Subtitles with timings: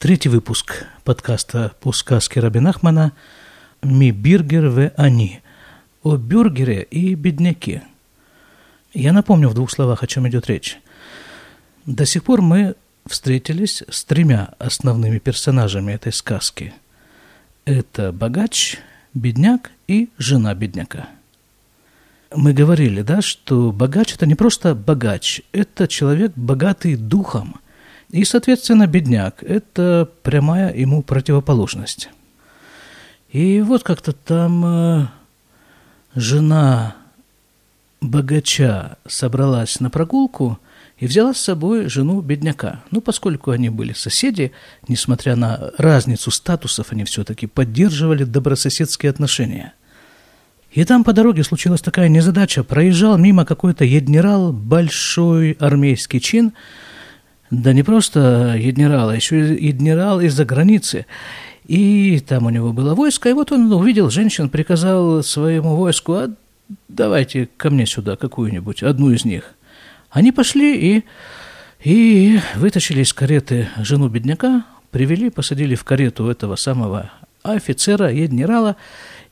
[0.00, 3.12] Третий выпуск подкаста по сказке Рабинахмана
[3.82, 5.40] «Ми биргер в они»
[6.02, 7.82] о бюргере и бедняке.
[8.94, 10.80] Я напомню в двух словах, о чем идет речь.
[11.84, 16.72] До сих пор мы встретились с тремя основными персонажами этой сказки.
[17.66, 18.78] Это богач,
[19.12, 21.10] бедняк и жена бедняка–
[22.34, 27.56] мы говорили, да, что богач– это не просто богач, это человек, богатый духом.
[28.10, 32.10] И, соответственно, бедняк– это прямая ему противоположность.
[33.30, 35.06] И вот как-то там э,
[36.16, 36.96] жена
[38.00, 40.58] богача собралась на прогулку
[40.98, 42.82] и взяла с собой жену бедняка.
[42.90, 44.50] Ну, поскольку они были соседи,
[44.88, 49.74] несмотря на разницу статусов, они все-таки поддерживали добрососедские отношения–
[50.72, 52.62] и там по дороге случилась такая незадача.
[52.62, 56.52] Проезжал мимо какой-то еднерал, большой армейский чин,
[57.50, 61.06] да не просто еднерал, а еще и еднерал из-за границы.
[61.66, 66.30] И там у него было войско, и вот он увидел женщин, приказал своему войску, а
[66.88, 69.54] давайте ко мне сюда какую-нибудь, одну из них.
[70.10, 71.04] Они пошли и,
[71.84, 77.10] и вытащили из кареты жену бедняка, привели, посадили в карету этого самого
[77.42, 78.76] офицера, еднерала,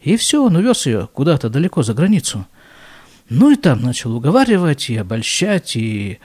[0.01, 2.47] и все, он увез ее куда-то далеко за границу.
[3.29, 6.19] Ну и там начал уговаривать и обольщать, и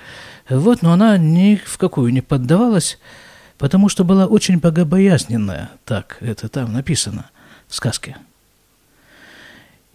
[0.49, 2.99] вот, но она ни в какую не поддавалась,
[3.57, 7.29] потому что была очень богобоязненная, так это там написано
[7.67, 8.17] в сказке.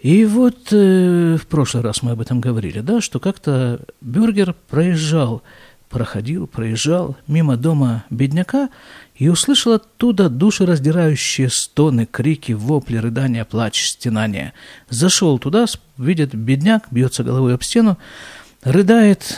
[0.00, 5.42] И вот э, в прошлый раз мы об этом говорили, да, что как-то Бюргер проезжал,
[5.90, 8.68] проходил, проезжал мимо дома бедняка
[9.16, 14.52] и услышал оттуда душераздирающие стоны, крики, вопли, рыдания, плач, стенания.
[14.88, 17.98] Зашел туда, видит бедняк, бьется головой об стену,
[18.62, 19.36] рыдает,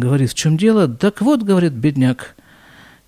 [0.00, 0.88] говорит, в чем дело?
[0.88, 2.36] Так вот, говорит бедняк,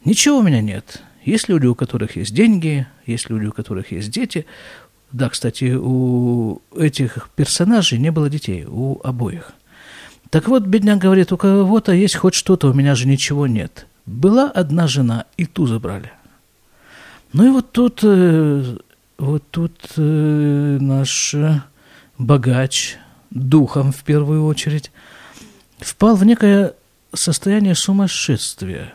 [0.04, 1.02] ничего у меня нет.
[1.24, 4.46] Есть люди, у которых есть деньги, есть люди, у которых есть дети.
[5.12, 9.52] Да, кстати, у этих персонажей не было детей, у обоих.
[10.30, 13.86] Так вот, бедняк говорит, у кого-то есть хоть что-то, у меня же ничего нет.
[14.04, 16.12] Была одна жена, и ту забрали.
[17.32, 18.76] Ну и вот тут, э,
[19.18, 21.34] вот тут э, наш
[22.18, 22.96] богач,
[23.30, 24.90] духом в первую очередь,
[25.78, 26.74] впал в некое
[27.14, 28.94] состояние сумасшествия.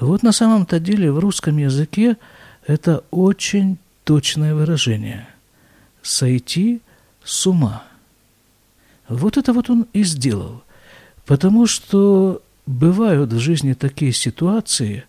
[0.00, 2.16] Вот на самом-то деле в русском языке
[2.66, 5.28] это очень точное выражение.
[6.02, 6.80] Сойти
[7.22, 7.84] с ума.
[9.08, 10.62] Вот это вот он и сделал.
[11.26, 15.04] Потому что бывают в жизни такие ситуации,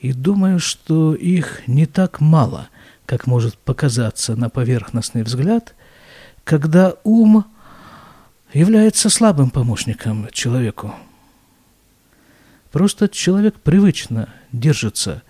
[0.00, 2.68] и думаю, что их не так мало,
[3.04, 5.74] как может показаться на поверхностный взгляд,
[6.44, 7.44] когда ум
[8.52, 10.94] является слабым помощником человеку.
[12.78, 15.24] Просто человек привычно держится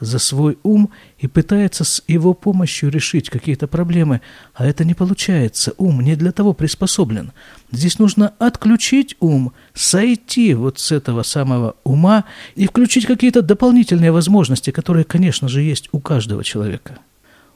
[0.00, 0.88] за свой ум
[1.18, 4.22] и пытается с его помощью решить какие-то проблемы,
[4.54, 5.74] а это не получается.
[5.76, 7.32] Ум не для того приспособлен.
[7.70, 14.70] Здесь нужно отключить ум, сойти вот с этого самого ума и включить какие-то дополнительные возможности,
[14.70, 17.00] которые, конечно же, есть у каждого человека.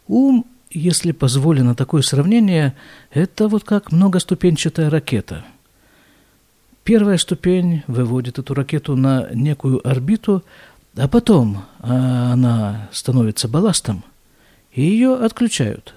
[0.08, 2.74] Ум, если позволено такое сравнение,
[3.10, 5.46] это вот как многоступенчатая ракета–
[6.88, 10.42] Первая ступень выводит эту ракету на некую орбиту,
[10.96, 14.04] а потом а, она становится балластом,
[14.72, 15.92] и ее отключают.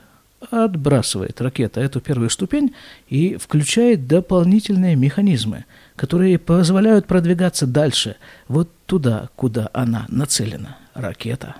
[0.49, 2.75] Отбрасывает ракета эту первую ступень
[3.07, 5.63] и включает дополнительные механизмы,
[5.95, 8.17] которые позволяют продвигаться дальше,
[8.49, 11.55] вот туда, куда она нацелена, ракета.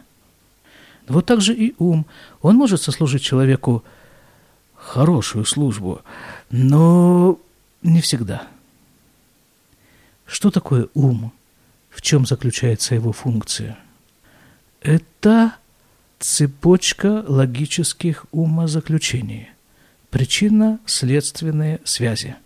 [1.08, 2.06] Вот так же и ум.
[2.42, 3.86] Он может сослужить человеку
[4.76, 6.02] хорошую службу,
[6.50, 7.40] но
[7.82, 8.50] не всегда.
[10.32, 11.34] Что такое ум?
[11.90, 13.78] В чем заключается его функция?
[14.82, 15.56] Это
[16.20, 19.50] цепочка логических умозаключений,
[20.10, 22.38] причинно-следственные связи.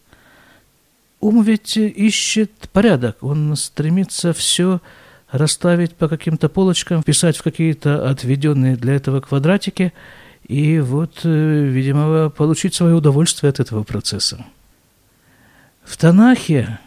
[1.19, 4.81] Ум ведь ищет порядок, он стремится все
[5.29, 9.94] расставить по каким-то полочкам, вписать в какие-то отведенные для этого квадратики
[10.48, 14.44] и вот, э, видимо, получить свое удовольствие от этого процесса.
[15.83, 16.80] В Танахе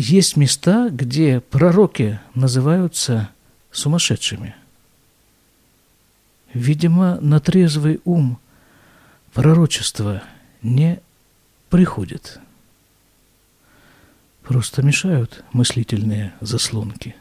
[0.00, 3.28] есть места, где пророки называются
[3.70, 4.54] сумасшедшими.
[6.54, 8.38] Видимо, на трезвый ум
[9.34, 10.22] пророчество
[10.62, 11.00] не
[11.68, 12.40] приходит.
[14.42, 17.14] Просто мешают мыслительные заслонки.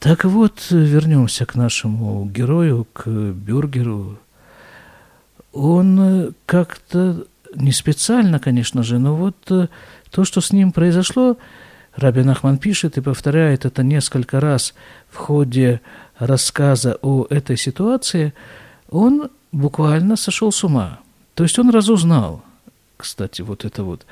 [0.00, 4.18] Так вот, вернемся к нашему герою, к Бюргеру.
[5.52, 9.70] Он как-то не специально, конечно же, но вот
[10.10, 11.36] то, что с ним произошло,
[11.94, 14.74] Раби Нахман пишет и повторяет это несколько раз
[15.10, 15.80] в ходе
[16.18, 18.34] рассказа о этой ситуации,
[18.90, 21.00] он буквально сошел с ума.
[21.34, 22.42] То есть он разузнал,
[22.96, 24.06] кстати, вот это вот,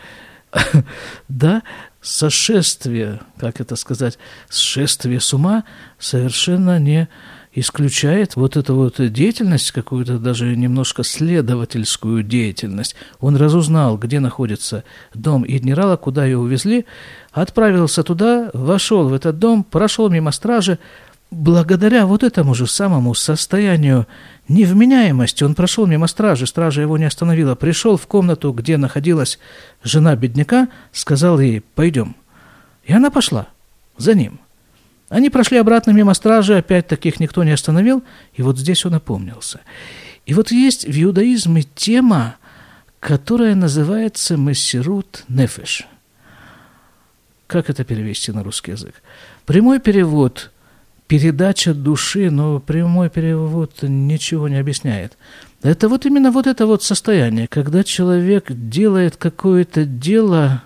[1.28, 1.62] да,
[2.00, 5.64] сошествие, как это сказать, сшествие с ума
[5.98, 7.08] совершенно не
[7.56, 12.94] исключает вот эту вот деятельность, какую-то даже немножко следовательскую деятельность.
[13.18, 16.84] Он разузнал, где находится дом генерала, куда ее увезли,
[17.32, 20.78] отправился туда, вошел в этот дом, прошел мимо стражи.
[21.30, 24.06] Благодаря вот этому же самому состоянию
[24.48, 29.38] невменяемости он прошел мимо стражи, стража его не остановила, пришел в комнату, где находилась
[29.82, 32.16] жена бедняка, сказал ей «пойдем».
[32.84, 33.48] И она пошла
[33.96, 34.40] за ним–
[35.08, 38.02] они прошли обратно мимо стражи, опять таких никто не остановил,
[38.34, 39.60] и вот здесь он опомнился.
[40.24, 42.36] И вот есть в иудаизме тема,
[42.98, 45.86] которая называется «мессирут нефеш».
[47.46, 48.94] Как это перевести на русский язык?
[49.44, 50.50] Прямой перевод–
[51.06, 55.16] передача души, но прямой перевод ничего не объясняет.
[55.62, 60.64] Это вот именно вот это вот состояние, когда человек делает какое-то дело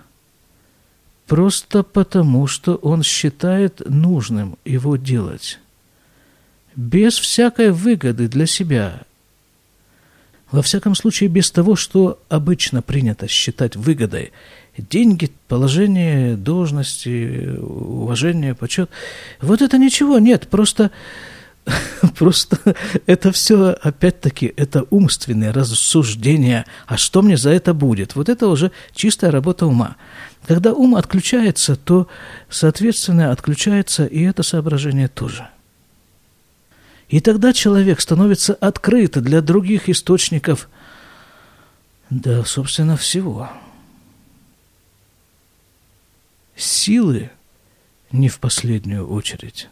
[1.31, 5.59] просто потому, что он считает нужным его делать,
[6.75, 9.03] без всякой выгоды для себя.
[10.51, 14.33] Во всяком случае, без того, что обычно принято считать выгодой.
[14.77, 18.89] Деньги, положение, должности, уважение, почет.
[19.39, 20.91] Вот это ничего нет, просто
[22.17, 22.57] Просто
[23.05, 26.65] это все, опять-таки, это умственные рассуждения.
[26.87, 28.15] А что мне за это будет?
[28.15, 29.95] Вот это уже чистая работа ума.
[30.47, 32.07] Когда ум отключается, то,
[32.49, 35.49] соответственно, отключается и это соображение тоже.
[37.09, 40.69] И тогда человек становится открыт для других источников,
[42.09, 43.49] да, собственно, всего.
[46.55, 47.29] Силы
[48.11, 49.69] не в последнюю очередь.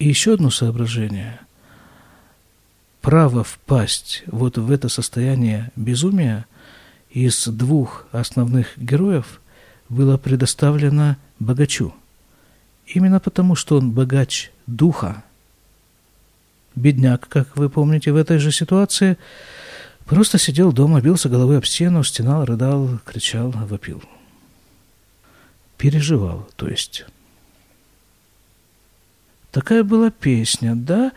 [0.00, 1.38] И еще одно соображение.
[3.02, 6.46] Право впасть вот в это состояние безумия
[7.10, 9.42] из двух основных героев
[9.90, 11.94] было предоставлено богачу.
[12.86, 15.22] Именно потому, что он богач духа.
[16.74, 19.18] Бедняк, как вы помните, в этой же ситуации
[20.06, 24.02] просто сидел дома, бился головой об стену, стенал, рыдал, кричал, вопил.
[25.76, 27.04] Переживал, то есть...
[29.50, 31.12] Такая была песня, да?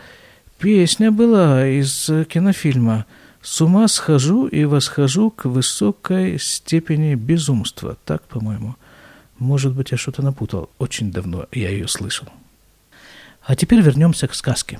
[0.57, 3.05] Песня была из кинофильма
[3.41, 7.97] «С ума схожу и восхожу к высокой степени безумства».
[8.05, 8.75] Так, по-моему.
[9.37, 10.69] Может быть, я что-то напутал.
[10.79, 12.27] Очень давно я ее слышал.
[13.45, 14.79] А теперь вернемся к сказке.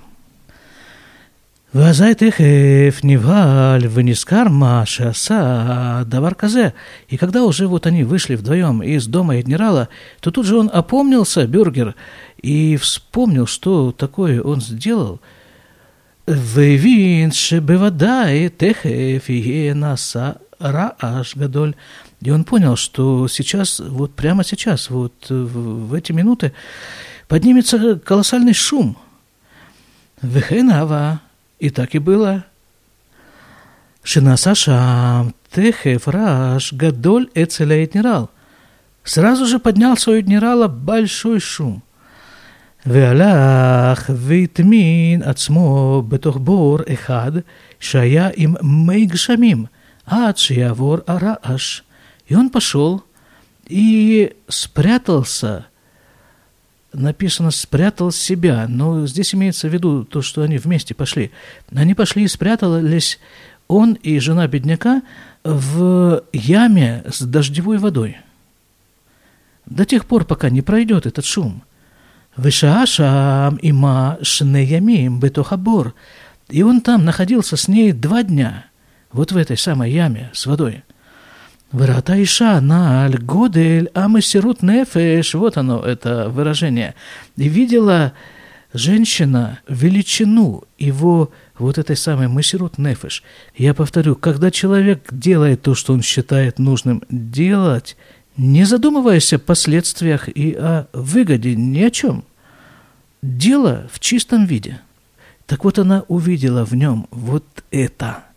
[1.74, 6.70] ואזי תכף ниваль ונזכר מה שעשה דבר כזה.
[7.10, 9.88] И когда уже вот они вышли вдвоем из дома генерала,
[10.20, 11.94] то тут же он опомнился, Бюргер,
[12.40, 15.20] и вспомнил, что такое он сделал.
[16.28, 20.30] והבין שבוודאי תכף יהיה נעשה
[20.62, 21.74] רעש גדול.
[22.22, 26.52] И он понял, что сейчас, вот прямо сейчас, вот в, в эти минуты,
[27.28, 28.96] поднимется колоссальный шум.
[30.20, 31.20] Вехенава,
[31.62, 32.44] и так и было.
[34.02, 38.30] Шинаса шам, техев раш, гадоль эцеля генерал.
[39.04, 41.82] Сразу же поднялся у генерала большой шум.
[42.86, 47.32] והלך והטמין עצמו בתוך בור אחד
[47.80, 49.64] שהיה עם מי גשמים
[50.06, 51.82] עד שיעבור הרעש.
[52.30, 53.02] И он пошел
[53.68, 55.66] и спрятался
[56.93, 61.31] написано «спрятал себя», но здесь имеется в виду то, что они вместе пошли.
[61.73, 63.19] Они пошли и спрятались,
[63.67, 65.01] он и жена бедняка,
[65.43, 68.17] в яме с дождевой водой.
[69.65, 71.63] До тех пор, пока не пройдет этот шум.
[72.35, 75.93] Вышаашам има шнеямим бетохабор.
[76.49, 78.65] И он там находился с ней два дня,
[79.11, 80.83] вот в этой самой яме с водой.
[81.73, 85.33] Врата Иша наль годель амасирут нефеш.
[85.33, 86.93] Вот оно, это выражение.
[87.35, 88.13] И видела
[88.73, 93.23] женщина величину его вот этой самой масирут нефеш.
[93.57, 97.97] Я повторю, когда человек делает то, что он считает нужным делать,
[98.37, 102.23] не задумываясь о последствиях и о выгоде, ни о чем.
[103.23, 104.79] Дело в чистом виде.
[105.47, 108.25] Так вот она увидела в нем вот это–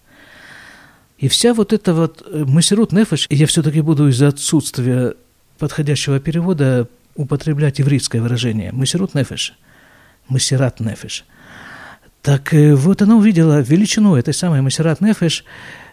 [1.18, 5.14] и вся вот эта вот э, масерут нефеш, я все-таки буду из-за отсутствия
[5.58, 8.72] подходящего перевода употреблять еврейское выражение.
[8.72, 9.54] Масерут нефеш.
[10.28, 11.24] Масерат нефеш.
[12.20, 15.44] Так э, вот она увидела величину этой самой масерат нефеш,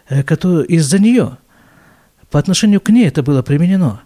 [0.08, 1.38] э, которую из-за нее,
[2.30, 4.02] по отношению к ней это было применено.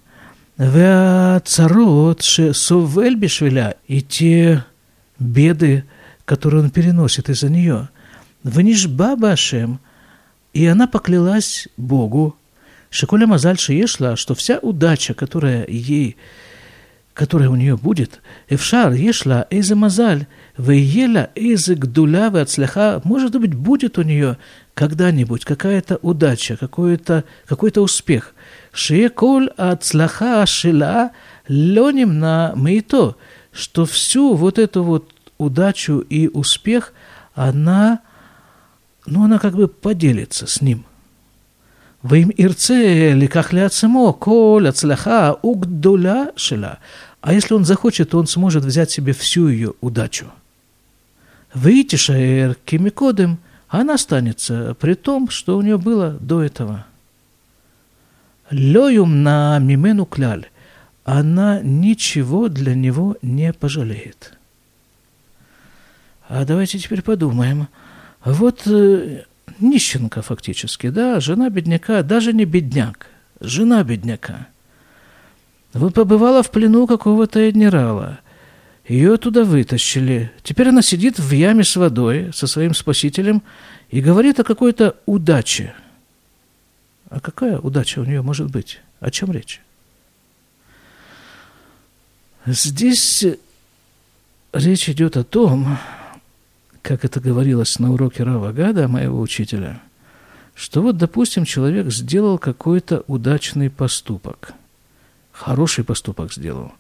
[0.57, 4.65] царот совель бишвеля и те
[5.19, 5.85] беды,
[6.25, 7.89] которые он переносит из-за нее.
[8.45, 9.81] Ванишба Башем,
[10.52, 12.37] и она поклялась Богу,
[12.90, 16.17] Шиколя Мазаль Шиешла, что вся удача, которая ей,
[17.12, 20.26] которая у нее будет, Эвшар Ешла Эйзе Мазаль,
[20.57, 24.38] Вейела Эйзе Гдуля Вацляха, может быть, будет у нее
[24.75, 28.35] когда-нибудь какая-то удача, какой-то какой успех.
[28.73, 31.11] Шиеколь Ацлаха Шила
[31.49, 33.17] Леним на Мейто,
[33.52, 36.93] что всю вот эту вот удачу и успех,
[37.35, 38.00] она,
[39.11, 40.85] но она как бы поделится с ним.
[42.03, 46.79] Вим ирце ликахля цимо, коля цляха, угдуля шеля.
[47.21, 50.27] А если он захочет, то он сможет взять себе всю ее удачу.
[51.55, 53.38] Витишаэр кимикодем,
[53.69, 56.87] она останется, при том, что у нее было до этого.
[58.50, 60.47] Лёюм на мимену кляль,
[61.05, 64.35] она ничего для него не пожалеет.
[66.29, 67.69] А давайте теперь подумаем–
[68.25, 69.25] вот э,
[69.61, 73.07] нищенка фактически, да, жена бедняка, даже не бедняк,
[73.41, 74.49] жена бедняка.
[75.73, 78.21] Вот побывала в плену какого-то адмирала,
[78.87, 80.33] ее туда вытащили.
[80.43, 83.43] Теперь она сидит в яме с водой со своим спасителем
[83.91, 85.75] и говорит о какой-то удаче.
[87.11, 88.81] А какая удача у нее может быть?
[89.01, 89.61] О чем речь?
[92.47, 93.25] Здесь
[94.53, 95.79] речь идет о том,
[96.82, 99.80] как это говорилось на уроке Рава Гада, моего учителя,
[100.54, 104.52] что вот, допустим, человек сделал какой-то удачный поступок,
[105.32, 106.73] хороший поступок сделал.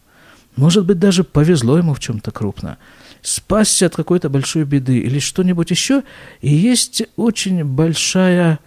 [0.56, 2.78] Может быть, даже повезло ему в чем-то крупно.
[3.22, 6.02] Спасся от какой-то большой беды или что-нибудь еще.
[6.40, 8.58] И есть очень большая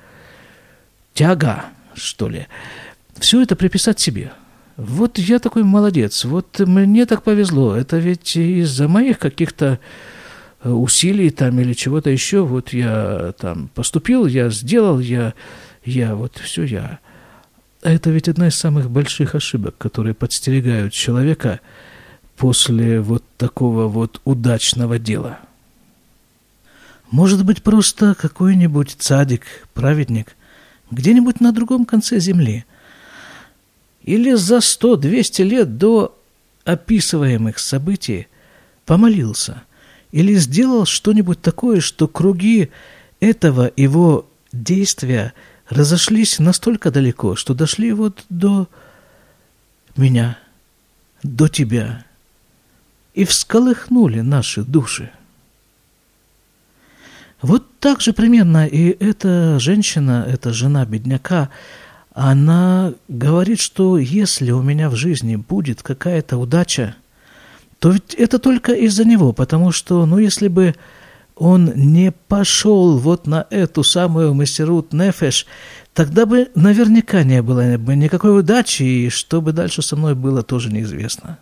[1.14, 2.48] тяга, что ли,
[3.20, 4.32] все это приписать себе.
[4.78, 7.76] Вот я такой молодец, вот мне так повезло.
[7.76, 9.80] Это ведь из-за моих каких-то
[10.64, 15.34] усилий там или чего-то еще, вот я там поступил, я сделал, я,
[15.84, 17.00] я вот все я.
[17.82, 21.60] Это ведь одна из самых больших ошибок, которые подстерегают человека
[22.38, 25.40] после вот такого вот удачного дела.
[27.10, 30.36] Может быть, просто какой-нибудь цадик, праведник,
[30.92, 32.66] где-нибудь на другом конце земли,
[34.04, 36.18] или за сто-двести лет до
[36.66, 38.28] описываемых событий
[38.86, 39.64] помолился–
[40.12, 42.70] или сделал что-нибудь такое, что круги
[43.20, 45.34] этого его действия
[45.70, 48.68] разошлись настолько далеко, что дошли вот до
[49.96, 50.38] меня,
[51.24, 52.06] до тебя,
[53.14, 55.12] и всколыхнули наши души.
[57.42, 61.50] Вот так же примерно и эта женщина, эта жена бедняка,
[62.14, 66.96] она говорит, что если у меня в жизни будет какая-то удача,
[67.82, 70.76] то ведь это только из-за него, потому что, ну, если бы
[71.36, 75.48] он не пошел вот на эту самую мастерут Нефеш,
[75.96, 80.44] тогда бы наверняка не было бы никакой удачи, и что бы дальше со мной было,
[80.44, 81.40] тоже неизвестно.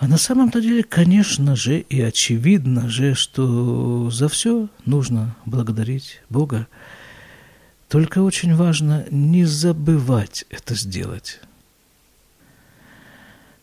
[0.00, 6.66] А на самом-то деле, конечно же, и очевидно же, что за все нужно благодарить Бога.
[7.88, 11.40] Только очень важно не забывать это сделать.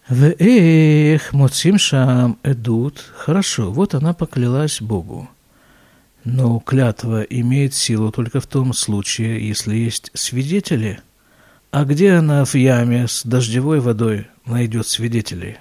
[0.09, 2.99] Веэх моцим шам эдут.
[3.15, 5.29] Хорошо, вот она поклялась Богу.
[6.25, 10.99] Но клятва имеет силу только в том случае, если есть свидетели.
[11.71, 15.57] А где она в яме с дождевой водой найдет свидетелей?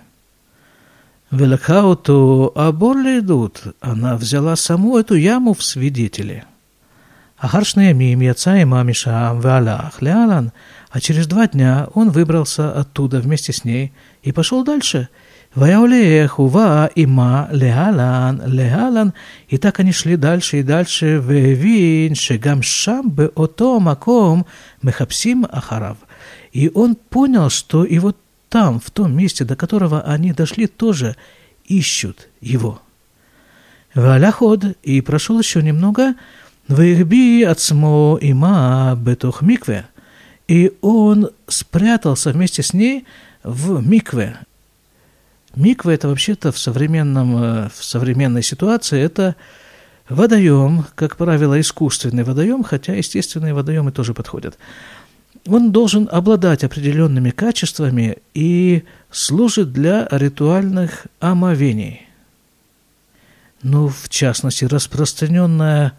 [1.31, 3.63] Велакауту аборли идут.
[3.81, 6.45] Она взяла саму эту яму в свидетели.
[7.43, 10.53] Ахаршные ямим яца има мишаам валах леалан–
[10.93, 15.09] а через два дня он выбрался оттуда вместе с ней и пошел дальше.
[15.55, 19.15] Ваяулех, ува, има, леалан, леалан.
[19.49, 21.17] И так они шли дальше и дальше.
[21.17, 24.47] Вевин, шегам шам бы ото маком
[24.83, 25.97] мехапсим ахарав.
[26.53, 28.19] И он понял, что и вот
[28.51, 31.17] там, в том месте, до которого они дошли, тоже
[31.65, 32.83] ищут его.
[33.95, 36.15] Валяход, и прошел еще немного,
[36.69, 39.87] Вихби ацмо има бетох микве–
[40.53, 43.07] и он спрятался вместе с ней
[43.43, 44.37] в микве.
[45.55, 49.37] Микве– это вообще-то в, современном, э, в современной ситуации– это
[50.11, 54.59] водоем, как правило, искусственный водоем, хотя естественные водоемы тоже подходят.
[55.47, 62.09] Он должен обладать определенными качествами и служит для ритуальных омовений.
[63.63, 65.93] Ну, в частности, распространенное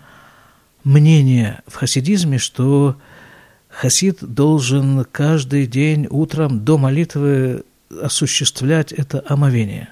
[0.84, 2.98] мнение в хасидизме, что
[3.70, 7.64] Хасид должен каждый день утром до молитвы
[8.02, 9.90] осуществлять это омовение.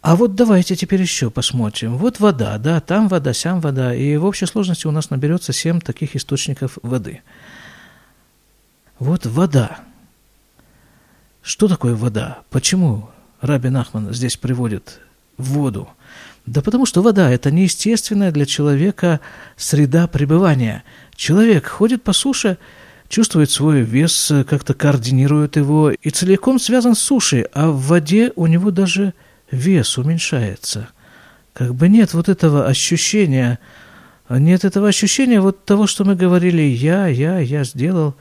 [0.00, 1.96] А вот давайте теперь еще посмотрим.
[1.96, 5.80] Вот вода, да, там вода, сям вода, и в общей сложности у нас наберется семь
[5.80, 7.22] таких источников воды.
[8.98, 9.80] Вот вода.
[11.42, 12.42] Что такое вода?
[12.50, 15.00] Почему Раби Нахман здесь приводит
[15.38, 15.88] воду?
[16.46, 19.20] Да потому что вода– это неестественная для человека
[19.56, 20.82] среда пребывания.
[21.14, 22.56] Человек ходит по суше,
[23.08, 28.46] чувствует свой вес, как-то координирует его и целиком связан с сушей, а в воде у
[28.46, 29.12] него даже
[29.50, 30.88] вес уменьшается.
[31.52, 33.58] Как бы нет вот этого ощущения,
[34.30, 38.14] нет этого ощущения вот того, что мы говорили «я, я, я сделал»,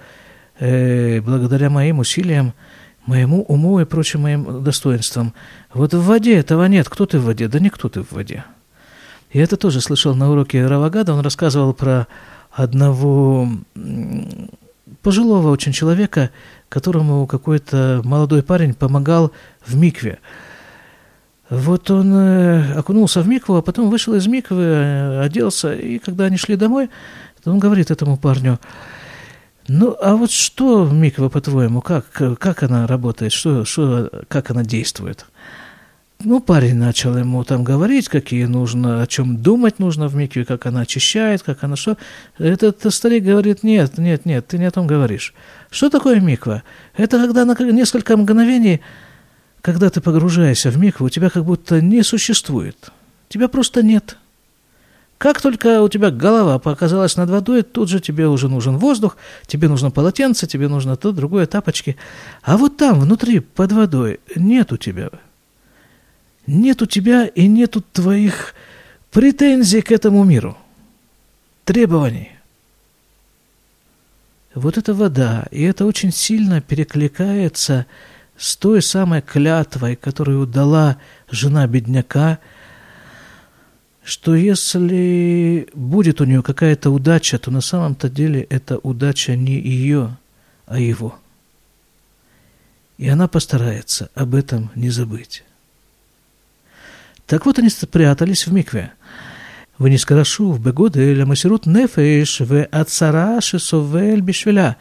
[0.59, 2.53] э, благодаря моим усилиям–
[3.07, 5.33] моему уму и прочим моим достоинствам.
[5.73, 6.87] Вот в воде этого нет.
[6.89, 7.47] Кто ты в воде?
[7.47, 8.43] Да никто ты в воде.
[9.33, 11.13] Я это тоже слышал на уроке Равагада.
[11.13, 12.07] Он рассказывал про
[12.51, 13.49] одного
[15.01, 16.29] пожилого очень человека,
[16.69, 19.31] которому какой-то молодой парень помогал
[19.65, 20.19] в микве.
[21.49, 26.25] Вот он э, окунулся в микву, а потом вышел из миквы, э, оделся, и когда
[26.25, 26.89] они шли домой,
[27.45, 28.59] он говорит этому парню–
[29.67, 32.05] ну, а вот что миква, по-твоему, как,
[32.39, 35.25] как она работает, что, что, как она действует?
[36.24, 40.65] Ну, парень начал ему там говорить, какие нужно, о чем думать нужно в микве, как
[40.65, 41.97] она очищает, как она что.
[42.39, 45.36] Этот старик говорит, нет, нет, нет, ты не о том говоришь.
[45.69, 46.63] Что такое миква?
[46.95, 48.81] Это когда на несколько мгновений,
[49.62, 52.91] когда ты погружаешься в микву, у тебя как будто не существует.
[53.29, 54.17] Тебя просто нет.
[55.17, 59.67] Как только у тебя голова показалась над водой, тут же тебе уже нужен воздух, тебе
[59.67, 61.97] нужно полотенце, тебе нужно то, другое, тапочки.
[62.43, 65.09] А вот там, внутри, под водой, нет у тебя.
[66.45, 68.53] Нет у тебя и нету твоих
[69.12, 70.55] претензий к этому миру,
[71.65, 72.31] требований.
[74.53, 77.88] Вот эта вода, и это очень сильно перекликается
[78.38, 80.98] с той самой клятвой, которую дала
[81.31, 82.37] жена бедняка–
[84.06, 90.17] что если будет у нее какая-то удача, то на самом-то деле эта удача не ее,
[90.67, 91.19] а его.
[92.99, 95.45] И она постарается об этом не забыть.
[97.26, 98.93] Так вот они спрятались в микве.
[99.80, 104.73] ונזכרשו בגודל המסירות нефеш והצרה שסובל בשבילה.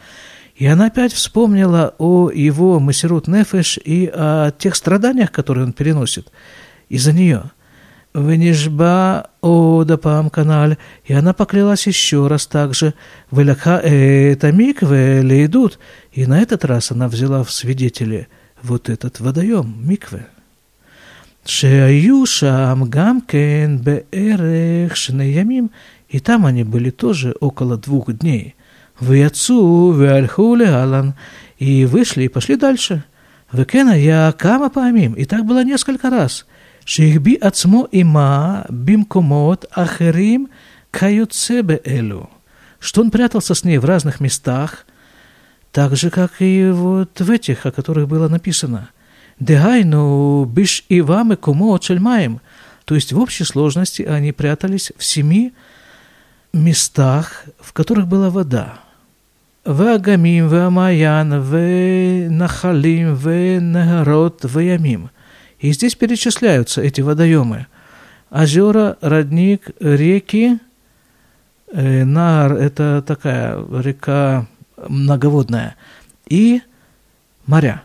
[0.54, 6.30] И она опять вспомнила о его масирут нефеш и о тех страданиях, которые он переносит
[6.88, 7.55] из-за нее –
[8.17, 12.95] Венежба Одапам каналь, и она поклялась еще раз также.
[13.31, 15.77] Веляха э, это микве лейдут,
[16.11, 18.27] и на этот раз она взяла в свидетели
[18.63, 20.25] вот этот водоем, микве.
[21.45, 25.69] Шеаюша Амгамкен Беэрех Шнеямим,
[26.09, 28.55] и там они были тоже около двух дней.
[28.99, 31.13] Вяцу Вяльхули Алан,
[31.59, 33.03] и вышли и пошли дальше.
[33.51, 36.47] Векена я Кама Памим, и так было несколько раз–
[36.86, 40.46] שהחביא עצמו עמה במקומות אחרים
[40.92, 42.26] כיוצא באלו,
[42.80, 44.84] что он прятался с ней в разных местах,
[45.70, 48.90] так же, как и вот в этих, о которых было написано.
[49.40, 52.40] Дегайну биш ива кумо чельмаем.
[52.84, 55.52] То есть в общей сложности они прятались в семи
[56.52, 58.78] местах, в которых была вода.
[59.66, 65.06] והאגמים והמעיין ונחלים ונהרות וימים.
[65.59, 67.67] И здесь перечисляются эти водоемы.
[68.29, 70.59] Озера, родник, реки.
[71.71, 74.47] Э, Нар– это такая река
[74.87, 75.75] многоводная.
[76.27, 76.61] И
[77.45, 77.83] моря.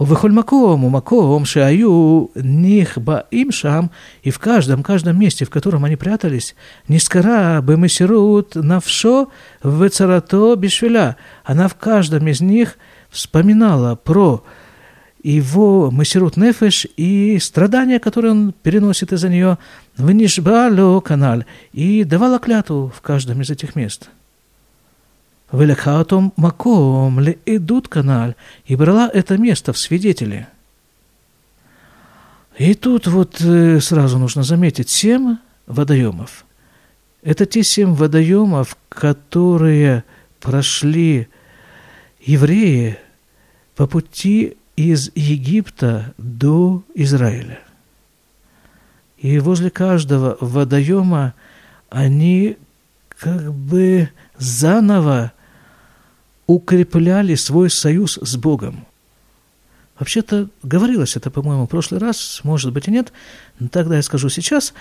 [0.00, 3.90] Увыхоль маком, маком, шаю, них баим шам,
[4.22, 6.54] и в каждом, каждом месте, в котором они прятались,
[6.88, 9.28] нискара бемесирут навшо
[9.62, 11.18] вецарато бишвеля.
[11.44, 12.78] Она в каждом из них
[13.10, 14.42] вспоминала про
[15.22, 19.58] его масирут нефеш и страдания, которые он переносит из-за нее,
[19.96, 24.08] вынишбало канал, и давала клятву в каждом из этих мест.
[25.52, 28.34] Велекхатом маком ли идут канал,
[28.66, 30.46] и брала это место в свидетели.
[32.56, 36.44] И тут вот э, сразу нужно заметить семь водоемов.
[37.22, 40.04] Это те семь водоемов, которые
[40.40, 41.28] прошли
[42.20, 42.98] евреи
[43.76, 47.60] по пути из Египта до Израиля.
[49.18, 51.34] И возле каждого водоема
[51.90, 52.56] они
[53.18, 55.32] как бы заново
[56.46, 58.86] укрепляли свой союз с Богом.
[59.98, 63.12] Вообще-то говорилось это, по-моему, в прошлый раз, может быть и нет,
[63.58, 64.72] но тогда я скажу сейчас.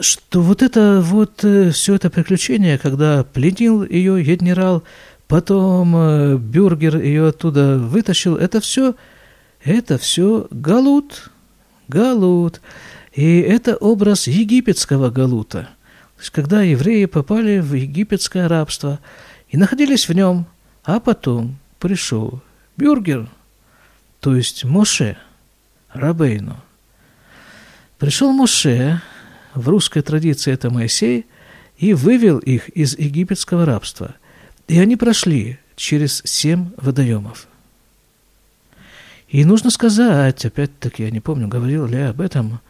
[0.00, 4.82] что вот это вот э, все это приключение, когда пленил ее генерал,
[5.28, 8.96] потом э, Бюргер ее оттуда вытащил, это все,
[9.62, 11.30] это все галут,
[11.88, 12.60] галут.
[13.12, 15.68] И это образ египетского галута.
[16.16, 19.00] То есть, когда евреи попали в египетское рабство
[19.48, 20.46] и находились в нем,
[20.84, 22.40] а потом пришел
[22.76, 23.28] Бюргер,
[24.20, 25.16] то есть Моше,
[25.92, 26.56] Рабейну.
[27.98, 29.02] Пришел Моше,
[29.54, 31.26] в русской традиции это Моисей,
[31.76, 34.14] и вывел их из египетского рабства.
[34.68, 37.48] И они прошли через семь водоемов.
[39.30, 42.60] И нужно сказать, опять-таки, я не помню, говорил ли я об этом,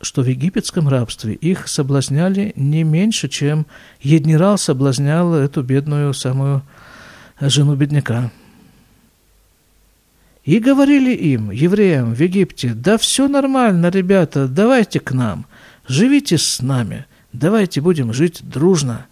[0.00, 3.66] что в египетском рабстве их соблазняли не меньше, чем
[4.00, 6.62] Еднирал соблазнял эту бедную самую
[7.40, 8.32] жену бедняка.
[10.44, 15.46] И говорили им, евреям в Египте, да все нормально, ребята, давайте к нам,
[15.86, 19.06] живите с нами, давайте будем жить дружно,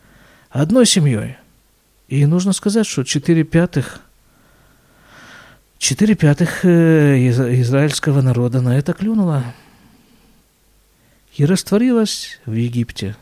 [0.50, 1.36] одной семьей.
[2.08, 4.00] И нужно сказать, что четыре пятых,
[5.80, 9.42] Четыре пятых э, израильского народа на это клюнуло
[11.34, 13.16] и растворилась в Египте,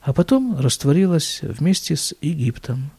[0.00, 2.92] а потом растворилась вместе с Египтом,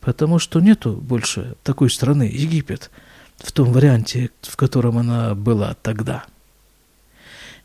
[0.00, 2.90] потому что нету больше такой страны Египет
[3.38, 6.24] в том варианте, в котором она была тогда.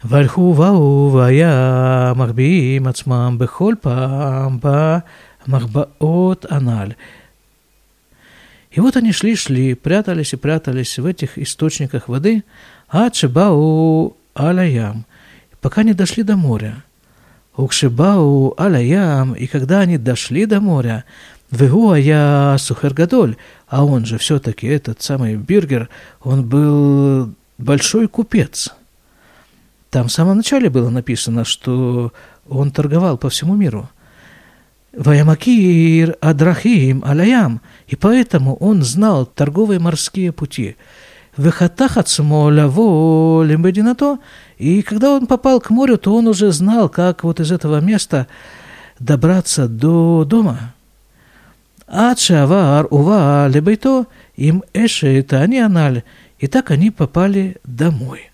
[0.04, 4.62] Вальху вау вая махби мацмам бехоль пам
[5.48, 6.96] махбаот аналь
[8.72, 12.44] и вот они шли-шли, прятались и прятались в этих источниках воды,
[12.90, 15.06] ад шибау алаям,
[15.62, 16.84] пока не дошли до моря.
[17.56, 21.06] Укшибау алаям, и когда они дошли до моря,
[21.50, 25.90] Вегу я Сухаргадоль, а он же все-таки этот самый Биргер,
[26.22, 28.74] он был большой купец.
[29.90, 32.12] Там в самом начале было написано, что
[32.50, 33.90] он торговал по всему миру.
[34.98, 40.76] Ваямакир Адрахим аляям и поэтому он знал торговые морские пути.
[41.38, 44.18] Вехатахат Смолаво Лембединато,
[44.58, 48.28] и когда он попал к морю, то он уже знал, как вот из этого места
[48.98, 50.74] добраться до дома.
[51.86, 56.02] Ачавар Ува Лебейто, им Эше это они аналь,
[56.40, 58.32] и так они попали домой.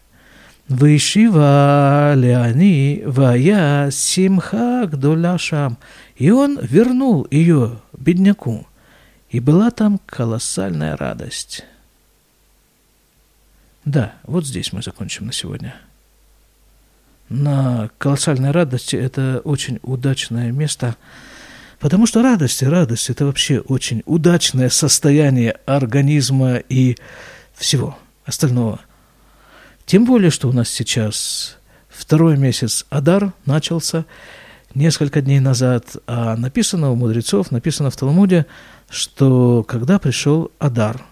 [0.74, 5.78] Вышива Леони Вая Симха Гдоля Шам.
[6.16, 8.68] И он вернул ее бедняку.
[9.30, 11.64] И была там колоссальная радость.
[13.86, 15.76] Да, вот здесь мы закончим на сегодня.
[17.30, 20.96] На колоссальной радости это очень удачное место–
[21.84, 26.96] Потому что радость, радость– это вообще очень удачное состояние организма и
[27.56, 28.80] всего остального.
[29.86, 31.58] Тем более, что у нас сейчас
[31.90, 34.06] второй месяц Адар начался
[34.74, 38.46] несколько дней назад, а написано у мудрецов, написано в Талмуде,
[38.90, 41.04] что когда пришел Адар,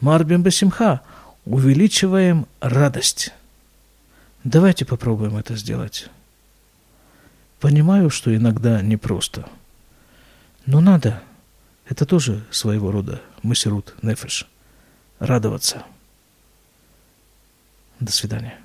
[0.00, 1.00] Марбим Басимха,
[1.44, 3.32] увеличиваем радость.
[4.44, 6.08] Давайте попробуем это сделать.
[7.60, 9.46] Понимаю, что иногда непросто–
[10.66, 11.22] но надо.
[11.88, 14.46] Это тоже своего рода мысерут нефеш.
[15.18, 15.84] Радоваться.
[18.04, 18.63] До свидания.